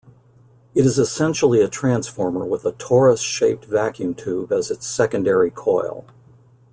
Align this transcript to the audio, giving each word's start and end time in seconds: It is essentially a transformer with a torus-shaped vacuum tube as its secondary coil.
It 0.73 0.83
is 0.83 0.97
essentially 0.97 1.61
a 1.61 1.67
transformer 1.69 2.43
with 2.43 2.65
a 2.65 2.71
torus-shaped 2.71 3.65
vacuum 3.65 4.15
tube 4.15 4.51
as 4.51 4.71
its 4.71 4.87
secondary 4.87 5.51
coil. 5.51 6.07